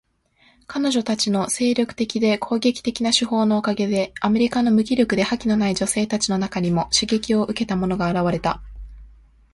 [0.65, 8.63] 彼女たちの精力的で攻撃的な手法のおかげで、アメリカの無気力で覇気のない女性たちの中にも刺激を受けた者が現れた。